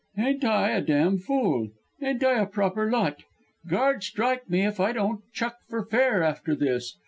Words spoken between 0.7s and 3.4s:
a dam' fool? Ain't I a proper lot?